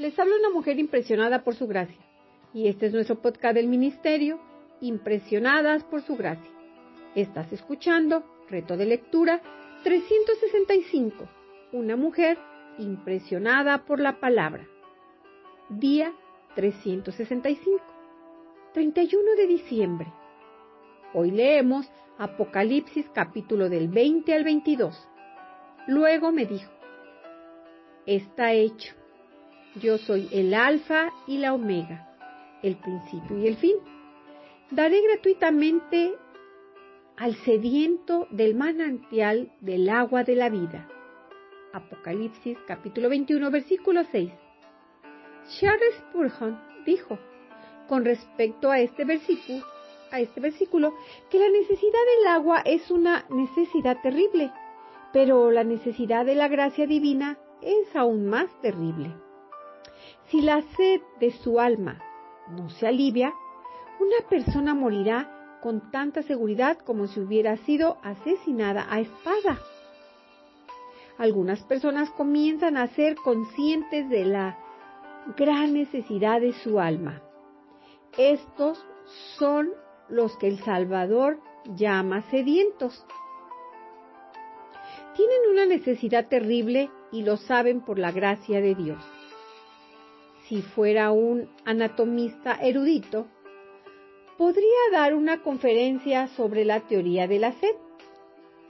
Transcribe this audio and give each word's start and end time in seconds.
Les 0.00 0.18
habla 0.18 0.34
una 0.34 0.48
mujer 0.48 0.78
impresionada 0.78 1.44
por 1.44 1.54
su 1.54 1.66
gracia. 1.66 2.00
Y 2.54 2.68
este 2.68 2.86
es 2.86 2.94
nuestro 2.94 3.20
podcast 3.20 3.54
del 3.54 3.66
ministerio, 3.66 4.40
Impresionadas 4.80 5.84
por 5.84 6.00
su 6.00 6.16
gracia. 6.16 6.50
Estás 7.14 7.52
escuchando 7.52 8.24
Reto 8.48 8.78
de 8.78 8.86
Lectura 8.86 9.42
365. 9.84 11.28
Una 11.72 11.96
mujer 11.96 12.38
impresionada 12.78 13.84
por 13.84 14.00
la 14.00 14.20
palabra. 14.20 14.66
Día 15.68 16.14
365. 16.54 17.84
31 18.72 19.22
de 19.36 19.46
diciembre. 19.46 20.10
Hoy 21.12 21.30
leemos 21.30 21.92
Apocalipsis 22.16 23.04
capítulo 23.12 23.68
del 23.68 23.88
20 23.88 24.32
al 24.32 24.44
22. 24.44 25.08
Luego 25.88 26.32
me 26.32 26.46
dijo, 26.46 26.72
está 28.06 28.54
hecho 28.54 28.94
yo 29.76 29.98
soy 29.98 30.28
el 30.32 30.54
alfa 30.54 31.12
y 31.26 31.38
la 31.38 31.54
omega, 31.54 32.08
el 32.62 32.76
principio 32.76 33.38
y 33.38 33.46
el 33.46 33.56
fin. 33.56 33.76
Daré 34.70 35.00
gratuitamente 35.02 36.14
al 37.16 37.34
sediento 37.44 38.26
del 38.30 38.54
manantial 38.54 39.52
del 39.60 39.88
agua 39.88 40.24
de 40.24 40.36
la 40.36 40.48
vida. 40.48 40.88
Apocalipsis 41.72 42.58
capítulo 42.66 43.08
21 43.08 43.50
versículo 43.50 44.02
6. 44.10 44.30
Charles 45.60 45.94
Spurgeon 45.98 46.60
dijo 46.84 47.18
con 47.88 48.04
respecto 48.04 48.70
a 48.70 48.80
este 48.80 49.04
versículo, 49.04 49.64
a 50.10 50.20
este 50.20 50.40
versículo 50.40 50.94
que 51.30 51.38
la 51.38 51.48
necesidad 51.48 52.00
del 52.16 52.26
agua 52.28 52.62
es 52.64 52.90
una 52.90 53.24
necesidad 53.30 54.00
terrible, 54.02 54.52
pero 55.12 55.50
la 55.50 55.64
necesidad 55.64 56.24
de 56.24 56.34
la 56.34 56.48
gracia 56.48 56.86
divina 56.86 57.38
es 57.62 57.94
aún 57.94 58.26
más 58.26 58.48
terrible. 58.62 59.12
Si 60.30 60.40
la 60.42 60.62
sed 60.76 61.00
de 61.18 61.32
su 61.32 61.58
alma 61.58 62.00
no 62.50 62.70
se 62.70 62.86
alivia, 62.86 63.34
una 63.98 64.28
persona 64.28 64.74
morirá 64.74 65.58
con 65.60 65.90
tanta 65.90 66.22
seguridad 66.22 66.78
como 66.78 67.08
si 67.08 67.18
hubiera 67.18 67.56
sido 67.58 67.98
asesinada 68.04 68.86
a 68.88 69.00
espada. 69.00 69.58
Algunas 71.18 71.64
personas 71.64 72.10
comienzan 72.10 72.76
a 72.76 72.86
ser 72.94 73.16
conscientes 73.16 74.08
de 74.08 74.24
la 74.24 74.56
gran 75.36 75.74
necesidad 75.74 76.40
de 76.40 76.52
su 76.52 76.78
alma. 76.78 77.20
Estos 78.16 78.86
son 79.36 79.70
los 80.08 80.36
que 80.36 80.46
el 80.46 80.60
Salvador 80.60 81.40
llama 81.74 82.22
sedientos. 82.30 83.04
Tienen 85.16 85.50
una 85.50 85.66
necesidad 85.66 86.28
terrible 86.28 86.88
y 87.10 87.22
lo 87.22 87.36
saben 87.36 87.80
por 87.80 87.98
la 87.98 88.12
gracia 88.12 88.60
de 88.60 88.76
Dios 88.76 89.19
si 90.50 90.62
fuera 90.62 91.12
un 91.12 91.48
anatomista 91.64 92.58
erudito, 92.60 93.28
podría 94.36 94.90
dar 94.90 95.14
una 95.14 95.42
conferencia 95.42 96.26
sobre 96.26 96.64
la 96.64 96.80
teoría 96.80 97.28
de 97.28 97.38
la 97.38 97.52
sed. 97.52 97.76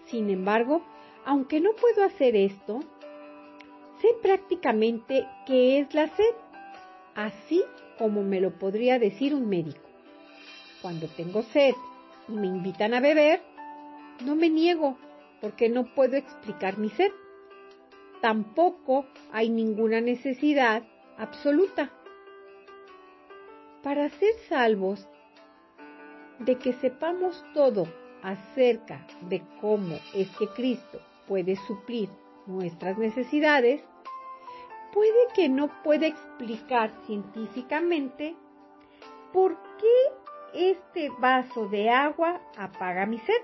Sin 0.05 0.29
embargo, 0.29 0.85
aunque 1.25 1.59
no 1.59 1.71
puedo 1.73 2.05
hacer 2.05 2.37
esto, 2.37 2.81
sé 4.03 4.09
prácticamente 4.21 5.27
qué 5.47 5.79
es 5.79 5.95
la 5.95 6.09
sed, 6.09 6.35
así 7.15 7.65
como 7.97 8.23
me 8.25 8.43
lo 8.43 8.59
podría 8.59 8.99
decir 8.99 9.35
un 9.35 9.49
médico. 9.49 9.89
Cuando 10.83 11.07
tengo 11.07 11.43
sed 11.45 11.73
y 12.29 12.33
me 12.33 12.47
invitan 12.47 12.93
a 12.93 13.01
beber, 13.01 13.41
no 14.27 14.35
me 14.35 14.51
niego 14.51 14.99
porque 15.41 15.71
no 15.71 15.87
puedo 15.95 16.19
explicar 16.19 16.77
mi 16.77 16.91
sed. 16.91 17.13
Tampoco 18.21 19.07
hay 19.33 19.49
ninguna 19.49 20.03
necesidad 20.03 20.83
absoluta. 21.21 21.91
Para 23.83 24.09
ser 24.09 24.35
salvos, 24.49 25.07
de 26.39 26.57
que 26.57 26.73
sepamos 26.75 27.45
todo 27.53 27.87
acerca 28.23 29.07
de 29.23 29.43
cómo 29.61 29.97
es 30.15 30.29
que 30.39 30.49
Cristo 30.49 30.99
puede 31.29 31.57
suplir 31.57 32.09
nuestras 32.47 32.97
necesidades, 32.97 33.83
puede 34.93 35.29
que 35.35 35.49
no 35.49 35.69
pueda 35.83 36.07
explicar 36.07 36.91
científicamente 37.07 38.35
por 39.33 39.57
qué 39.79 40.69
este 40.73 41.11
vaso 41.19 41.69
de 41.69 41.91
agua 41.91 42.41
apaga 42.57 43.07
mi 43.07 43.19
sed. 43.19 43.43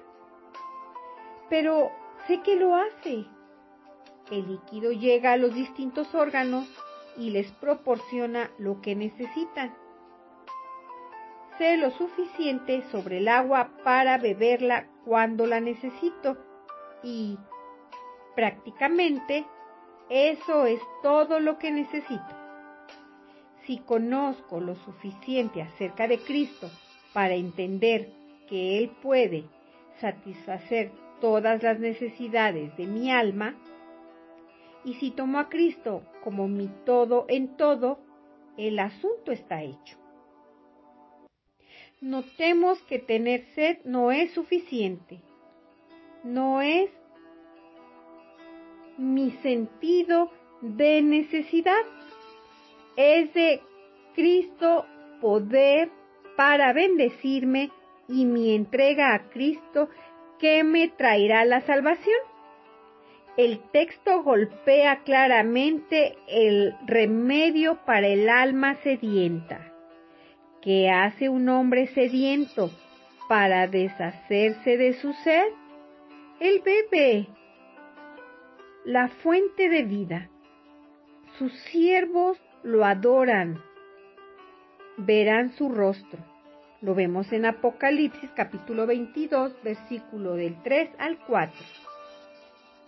Pero 1.50 1.92
sé 2.26 2.40
que 2.40 2.56
lo 2.56 2.74
hace. 2.74 3.26
El 4.30 4.48
líquido 4.48 4.90
llega 4.90 5.32
a 5.32 5.36
los 5.36 5.54
distintos 5.54 6.12
órganos 6.14 6.66
y 7.18 7.30
les 7.30 7.50
proporciona 7.52 8.50
lo 8.58 8.80
que 8.80 8.94
necesitan. 8.94 9.74
Sé 11.58 11.76
lo 11.76 11.90
suficiente 11.90 12.82
sobre 12.90 13.18
el 13.18 13.28
agua 13.28 13.70
para 13.82 14.18
beberla 14.18 14.86
cuando 15.04 15.46
la 15.46 15.60
necesito 15.60 16.36
y 17.02 17.38
prácticamente 18.34 19.46
eso 20.10 20.66
es 20.66 20.80
todo 21.02 21.40
lo 21.40 21.58
que 21.58 21.70
necesito. 21.70 22.46
Si 23.64 23.78
conozco 23.78 24.60
lo 24.60 24.76
suficiente 24.76 25.62
acerca 25.62 26.06
de 26.06 26.18
Cristo 26.18 26.70
para 27.12 27.34
entender 27.34 28.12
que 28.48 28.78
Él 28.78 28.90
puede 29.02 29.44
satisfacer 30.00 30.92
todas 31.20 31.62
las 31.62 31.80
necesidades 31.80 32.76
de 32.76 32.86
mi 32.86 33.10
alma, 33.10 33.56
y 34.86 34.94
si 34.94 35.10
tomo 35.10 35.40
a 35.40 35.48
Cristo 35.48 36.04
como 36.22 36.46
mi 36.46 36.68
todo 36.86 37.26
en 37.28 37.56
todo, 37.56 37.98
el 38.56 38.78
asunto 38.78 39.32
está 39.32 39.62
hecho. 39.62 39.98
Notemos 42.00 42.80
que 42.84 43.00
tener 43.00 43.44
sed 43.56 43.78
no 43.84 44.12
es 44.12 44.30
suficiente. 44.30 45.20
No 46.22 46.62
es 46.62 46.88
mi 48.96 49.32
sentido 49.42 50.30
de 50.60 51.02
necesidad. 51.02 51.82
Es 52.96 53.34
de 53.34 53.60
Cristo 54.14 54.86
poder 55.20 55.90
para 56.36 56.72
bendecirme 56.72 57.72
y 58.08 58.24
mi 58.24 58.54
entrega 58.54 59.14
a 59.14 59.30
Cristo 59.30 59.88
que 60.38 60.62
me 60.62 60.88
traerá 60.88 61.44
la 61.44 61.62
salvación 61.62 62.35
el 63.36 63.60
texto 63.70 64.22
golpea 64.22 65.02
claramente 65.04 66.16
el 66.26 66.74
remedio 66.86 67.78
para 67.84 68.06
el 68.06 68.30
alma 68.30 68.76
sedienta. 68.76 69.72
¿Qué 70.62 70.90
hace 70.90 71.28
un 71.28 71.48
hombre 71.48 71.86
sediento 71.88 72.70
para 73.28 73.66
deshacerse 73.66 74.78
de 74.78 74.94
su 74.94 75.12
sed? 75.12 75.48
Él 76.40 76.62
bebe 76.64 77.28
la 78.84 79.08
fuente 79.08 79.68
de 79.68 79.82
vida. 79.82 80.30
Sus 81.38 81.52
siervos 81.70 82.40
lo 82.62 82.86
adoran, 82.86 83.62
verán 84.96 85.52
su 85.52 85.68
rostro. 85.68 86.20
Lo 86.80 86.94
vemos 86.94 87.30
en 87.32 87.44
Apocalipsis 87.44 88.30
capítulo 88.34 88.86
22, 88.86 89.62
versículo 89.62 90.34
del 90.34 90.62
3 90.62 90.90
al 90.98 91.18
4. 91.26 91.54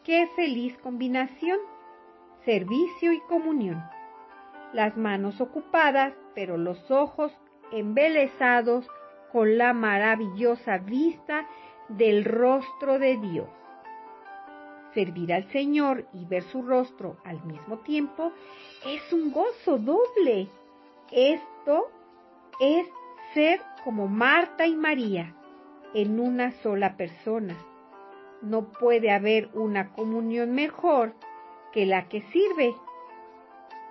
Qué 0.08 0.26
feliz 0.36 0.74
combinación, 0.78 1.58
servicio 2.46 3.12
y 3.12 3.20
comunión. 3.28 3.84
Las 4.72 4.96
manos 4.96 5.38
ocupadas, 5.38 6.14
pero 6.34 6.56
los 6.56 6.90
ojos 6.90 7.30
embelesados 7.72 8.88
con 9.32 9.58
la 9.58 9.74
maravillosa 9.74 10.78
vista 10.78 11.46
del 11.90 12.24
rostro 12.24 12.98
de 12.98 13.18
Dios. 13.18 13.50
Servir 14.94 15.30
al 15.34 15.46
Señor 15.52 16.06
y 16.14 16.24
ver 16.24 16.44
su 16.44 16.62
rostro 16.62 17.18
al 17.22 17.44
mismo 17.44 17.80
tiempo 17.80 18.32
es 18.86 19.12
un 19.12 19.30
gozo 19.30 19.76
doble. 19.76 20.48
Esto 21.12 21.90
es 22.60 22.86
ser 23.34 23.60
como 23.84 24.08
Marta 24.08 24.66
y 24.66 24.74
María 24.74 25.34
en 25.92 26.18
una 26.18 26.52
sola 26.62 26.96
persona 26.96 27.58
no 28.42 28.68
puede 28.72 29.10
haber 29.10 29.48
una 29.54 29.92
comunión 29.92 30.52
mejor 30.52 31.14
que 31.72 31.86
la 31.86 32.08
que 32.08 32.22
sirve 32.32 32.74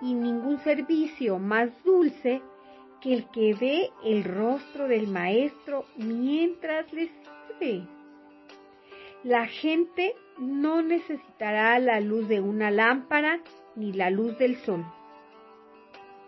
y 0.00 0.14
ningún 0.14 0.58
servicio 0.58 1.38
más 1.38 1.70
dulce 1.84 2.42
que 3.00 3.14
el 3.14 3.26
que 3.30 3.54
ve 3.54 3.90
el 4.04 4.24
rostro 4.24 4.88
del 4.88 5.08
maestro 5.08 5.84
mientras 5.96 6.92
le 6.92 7.08
sirve. 7.08 7.86
La 9.24 9.46
gente 9.46 10.14
no 10.38 10.82
necesitará 10.82 11.78
la 11.78 12.00
luz 12.00 12.28
de 12.28 12.40
una 12.40 12.70
lámpara 12.70 13.40
ni 13.74 13.92
la 13.92 14.10
luz 14.10 14.38
del 14.38 14.56
sol, 14.58 14.84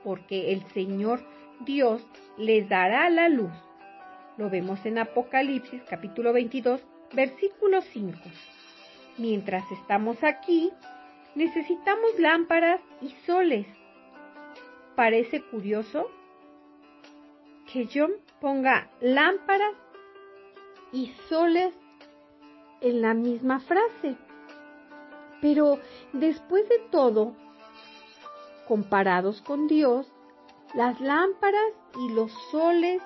porque 0.05 0.52
el 0.52 0.62
Señor 0.69 1.20
Dios 1.61 2.05
les 2.37 2.69
dará 2.69 3.08
la 3.11 3.28
luz. 3.28 3.52
Lo 4.37 4.50
vemos 4.50 4.84
en 4.87 4.99
Apocalipsis 4.99 5.82
capítulo 5.88 6.32
22, 6.32 6.84
Versículo 7.12 7.82
5. 7.82 8.18
Mientras 9.18 9.70
estamos 9.72 10.22
aquí, 10.22 10.70
necesitamos 11.34 12.18
lámparas 12.18 12.80
y 13.00 13.10
soles. 13.26 13.66
parece 14.94 15.42
curioso 15.42 16.08
que 17.72 17.88
John 17.92 18.12
ponga 18.40 18.90
lámparas 19.00 19.74
y 20.92 21.12
soles 21.28 21.74
en 22.80 23.02
la 23.02 23.14
misma 23.14 23.58
frase. 23.60 24.16
Pero 25.40 25.78
después 26.12 26.68
de 26.68 26.78
todo, 26.90 27.34
comparados 28.68 29.42
con 29.42 29.66
Dios, 29.66 30.06
las 30.74 31.00
lámparas 31.00 31.72
y 31.98 32.12
los 32.12 32.30
soles 32.52 33.02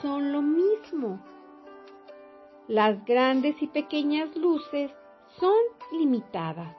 son 0.00 0.32
lo 0.32 0.40
mismo. 0.40 1.20
Las 2.68 3.04
grandes 3.04 3.60
y 3.60 3.66
pequeñas 3.66 4.34
luces 4.36 4.90
son 5.38 5.54
limitadas. 5.92 6.76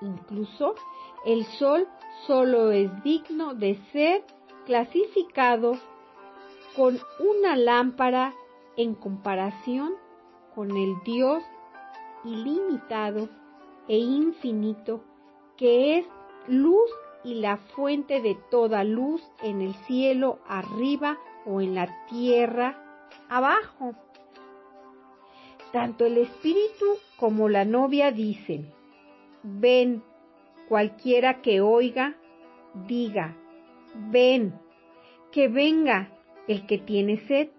Incluso 0.00 0.74
el 1.26 1.44
sol 1.44 1.86
solo 2.26 2.70
es 2.70 2.90
digno 3.02 3.54
de 3.54 3.74
ser 3.92 4.24
clasificado 4.66 5.72
con 6.76 6.98
una 7.18 7.56
lámpara 7.56 8.34
en 8.76 8.94
comparación 8.94 9.94
con 10.54 10.76
el 10.76 10.94
Dios 11.04 11.42
ilimitado 12.24 13.28
e 13.88 13.98
infinito 13.98 15.02
que 15.56 15.98
es 15.98 16.06
luz 16.46 16.90
y 17.24 17.34
la 17.34 17.58
fuente 17.74 18.20
de 18.22 18.34
toda 18.50 18.84
luz 18.84 19.22
en 19.42 19.60
el 19.60 19.74
cielo 19.86 20.38
arriba 20.46 21.18
o 21.44 21.60
en 21.60 21.74
la 21.74 22.06
tierra 22.06 22.82
abajo. 23.28 23.94
Tanto 25.72 26.04
el 26.04 26.18
espíritu 26.18 26.98
como 27.16 27.48
la 27.48 27.64
novia 27.64 28.10
dicen, 28.10 28.72
ven, 29.42 30.02
cualquiera 30.68 31.42
que 31.42 31.60
oiga, 31.60 32.16
diga, 32.88 33.36
ven, 34.10 34.58
que 35.30 35.46
venga 35.48 36.08
el 36.48 36.66
que 36.66 36.78
tiene 36.78 37.18
sed. 37.28 37.50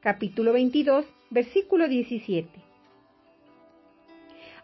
Capítulo 0.00 0.52
22, 0.52 1.04
versículo 1.30 1.88
17. 1.88 2.48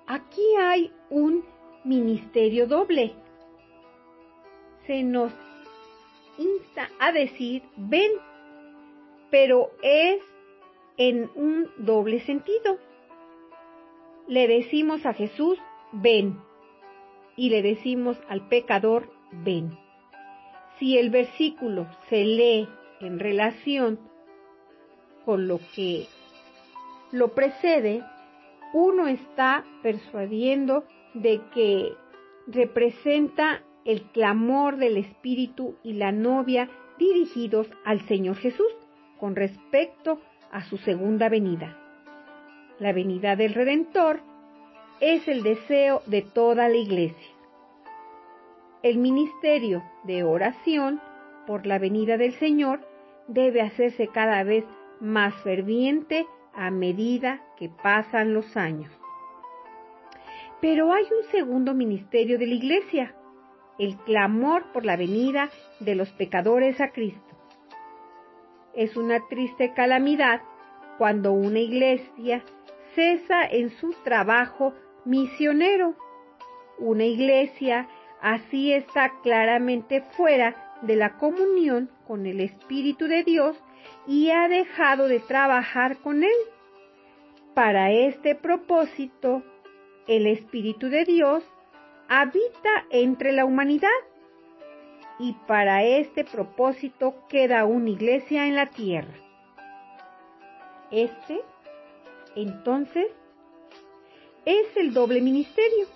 Aquí 0.07 0.45
hay 0.61 0.93
un 1.11 1.45
ministerio 1.85 2.69
doble. 2.69 3.15
Se 4.87 5.03
nos 5.03 5.33
insta 6.39 6.89
a 7.01 7.11
decir, 7.11 7.63
ven, 7.77 8.13
pero 9.31 9.73
es 9.83 10.23
en 10.99 11.31
un 11.35 11.71
doble 11.79 12.21
sentido. 12.21 12.79
Le 14.29 14.49
decimos 14.49 15.07
a 15.07 15.13
Jesús, 15.13 15.59
ven, 15.93 16.41
y 17.37 17.51
le 17.51 17.63
decimos 17.63 18.19
al 18.29 18.49
pecador, 18.49 19.11
ven. 19.31 19.79
Si 20.79 20.99
el 20.99 21.11
versículo 21.11 21.87
se 22.09 22.25
lee 22.25 22.69
en 23.01 23.19
relación 23.19 23.99
con 25.25 25.49
lo 25.49 25.61
que 25.75 26.07
lo 27.13 27.29
precede, 27.35 28.03
uno 28.73 29.07
está 29.07 29.65
persuadiendo 29.83 30.85
de 31.15 31.41
que 31.55 31.93
representa 32.47 33.63
el 33.85 34.03
clamor 34.11 34.77
del 34.77 34.97
Espíritu 34.97 35.77
y 35.83 35.95
la 35.95 36.13
novia 36.13 36.69
dirigidos 36.99 37.69
al 37.85 38.01
Señor 38.07 38.37
Jesús 38.37 38.73
con 39.19 39.37
respecto 39.37 40.21
a 40.53 40.65
su 40.65 40.79
segunda 40.79 41.29
venida. 41.29 41.77
La 42.79 42.93
venida 42.93 43.37
del 43.37 43.55
Redentor 43.55 44.21
es 45.01 45.27
el 45.29 45.43
deseo 45.43 46.03
de 46.07 46.23
toda 46.23 46.69
la 46.69 46.77
iglesia. 46.77 47.35
El 48.83 48.99
ministerio 48.99 49.83
de 50.05 50.23
oración 50.23 51.01
por 51.47 51.67
la 51.67 51.79
venida 51.79 52.17
del 52.17 52.35
Señor 52.35 52.81
debe 53.29 53.61
hacerse 53.61 54.09
cada 54.09 54.43
vez 54.43 54.65
más 55.01 55.35
ferviente 55.43 56.27
a 56.55 56.71
medida 56.71 57.41
que 57.59 57.69
pasan 57.69 58.35
los 58.35 58.57
años. 58.57 58.91
Pero 60.61 60.93
hay 60.93 61.05
un 61.05 61.31
segundo 61.31 61.75
ministerio 61.75 62.39
de 62.39 62.47
la 62.47 62.55
Iglesia, 62.55 63.15
el 63.79 63.97
clamor 63.99 64.73
por 64.73 64.85
la 64.85 64.97
venida 64.97 65.51
de 65.81 65.95
los 65.95 66.11
pecadores 66.13 66.81
a 66.81 66.91
Cristo. 66.93 67.26
Es 68.77 68.97
una 68.97 69.27
triste 69.29 69.73
calamidad 69.73 70.43
cuando 70.99 71.33
una 71.33 71.61
iglesia 71.61 72.45
cesa 72.95 73.45
en 73.45 73.71
su 73.71 73.95
trabajo 74.05 74.75
misionero. 75.05 75.95
Una 76.79 77.05
iglesia 77.05 77.89
así 78.21 78.73
está 78.73 79.13
claramente 79.23 80.03
fuera 80.17 80.75
de 80.83 80.97
la 80.97 81.17
comunión 81.17 81.91
con 82.07 82.27
el 82.27 82.41
Espíritu 82.41 83.07
de 83.07 83.25
Dios 83.25 83.57
y 84.07 84.31
ha 84.31 84.47
dejado 84.49 85.09
de 85.09 85.21
trabajar 85.21 85.97
con 85.99 86.23
Él. 86.23 86.37
Para 87.55 87.91
este 87.93 88.35
propósito, 88.35 89.43
el 90.07 90.27
Espíritu 90.27 90.89
de 90.89 91.05
Dios 91.05 91.43
habita 92.09 92.85
entre 92.91 93.33
la 93.33 93.47
humanidad 93.47 93.89
y 95.19 95.33
para 95.47 95.85
este 95.85 96.25
propósito 96.25 97.15
queda 97.29 97.65
una 97.65 97.91
iglesia 97.91 98.47
en 98.47 98.55
la 98.55 98.67
tierra. 98.67 99.15
Este, 100.91 101.41
entonces, 102.35 103.07
es 104.45 104.77
el 104.77 104.93
doble 104.93 105.21
ministerio 105.21 105.87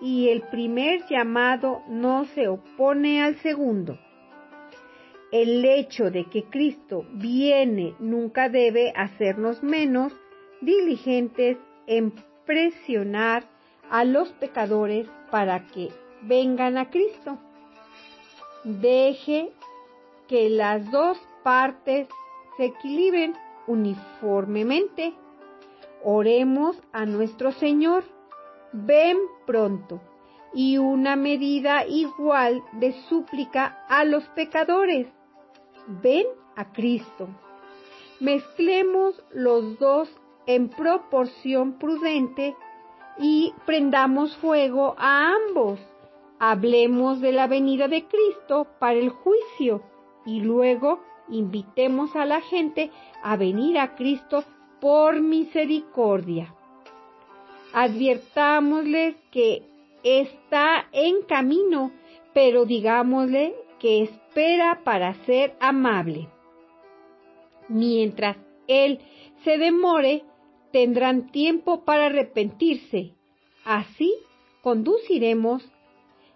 y 0.00 0.28
el 0.28 0.42
primer 0.42 1.06
llamado 1.08 1.82
no 1.88 2.24
se 2.26 2.48
opone 2.48 3.22
al 3.22 3.36
segundo 3.36 3.98
el 5.32 5.64
hecho 5.64 6.10
de 6.10 6.26
que 6.26 6.44
Cristo 6.44 7.06
viene 7.10 7.94
nunca 7.98 8.50
debe 8.50 8.92
hacernos 8.94 9.62
menos 9.62 10.12
diligentes 10.60 11.56
en 11.86 12.12
presionar 12.44 13.44
a 13.90 14.04
los 14.04 14.28
pecadores 14.32 15.08
para 15.30 15.66
que 15.68 15.88
vengan 16.22 16.76
a 16.76 16.90
Cristo. 16.90 17.38
Deje 18.64 19.52
que 20.28 20.50
las 20.50 20.90
dos 20.90 21.18
partes 21.42 22.08
se 22.56 22.66
equilibren 22.66 23.34
uniformemente. 23.66 25.14
Oremos 26.04 26.76
a 26.92 27.06
nuestro 27.06 27.52
Señor. 27.52 28.04
Ven 28.72 29.18
pronto 29.46 30.00
y 30.54 30.78
una 30.78 31.16
medida 31.16 31.86
igual 31.86 32.62
de 32.72 32.92
súplica 33.08 33.84
a 33.88 34.04
los 34.04 34.24
pecadores 34.28 35.08
ven 35.86 36.26
a 36.56 36.72
Cristo. 36.72 37.28
Mezclemos 38.20 39.22
los 39.32 39.78
dos 39.78 40.08
en 40.46 40.68
proporción 40.68 41.78
prudente 41.78 42.56
y 43.18 43.52
prendamos 43.66 44.36
fuego 44.36 44.94
a 44.98 45.34
ambos. 45.34 45.80
Hablemos 46.44 47.20
de 47.20 47.30
la 47.30 47.46
venida 47.46 47.86
de 47.86 48.04
Cristo 48.08 48.66
para 48.80 48.98
el 48.98 49.10
juicio 49.10 49.80
y 50.26 50.40
luego 50.40 50.98
invitemos 51.28 52.16
a 52.16 52.24
la 52.24 52.40
gente 52.40 52.90
a 53.22 53.36
venir 53.36 53.78
a 53.78 53.94
Cristo 53.94 54.42
por 54.80 55.20
misericordia. 55.20 56.52
Adviertámosles 57.72 59.14
que 59.30 59.62
está 60.02 60.88
en 60.90 61.22
camino, 61.28 61.92
pero 62.34 62.64
digámosle 62.64 63.54
que 63.78 64.02
espera 64.02 64.80
para 64.82 65.14
ser 65.26 65.54
amable. 65.60 66.26
Mientras 67.68 68.36
Él 68.66 68.98
se 69.44 69.58
demore, 69.58 70.24
tendrán 70.72 71.30
tiempo 71.30 71.84
para 71.84 72.06
arrepentirse. 72.06 73.14
Así 73.64 74.12
conduciremos 74.60 75.62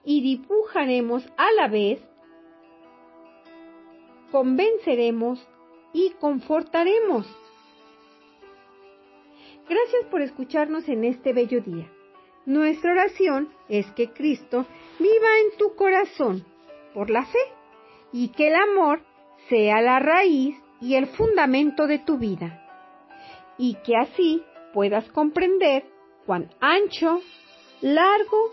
y 0.07 0.23
dibujaremos 0.23 1.27
a 1.37 1.53
la 1.53 1.69
vez, 1.69 2.01
convenceremos 4.31 5.47
y 5.93 6.11
confortaremos. 6.21 7.27
Gracias 9.69 10.05
por 10.11 10.23
escucharnos 10.23 10.89
en 10.89 11.05
este 11.05 11.33
bello 11.33 11.61
día. 11.61 11.91
Nuestra 12.47 12.93
oración 12.93 13.53
es 13.69 13.91
que 13.93 14.13
Cristo 14.13 14.65
viva 15.01 15.39
en 15.45 15.59
tu 15.59 15.75
corazón 15.75 16.47
por 16.95 17.11
la 17.11 17.27
fe 17.27 17.39
y 18.13 18.29
que 18.29 18.49
el 18.49 18.55
amor 18.55 19.03
sea 19.49 19.81
la 19.81 19.99
raíz 19.99 20.57
y 20.81 20.95
el 20.95 21.09
fundamento 21.09 21.89
de 21.89 21.99
tu 21.99 22.17
vida 22.17 22.63
y 23.59 23.75
que 23.85 23.97
así 23.97 24.45
puedas 24.73 25.09
comprender 25.11 25.85
cuán 26.27 26.51
ancho, 26.61 27.21
largo, 27.81 28.53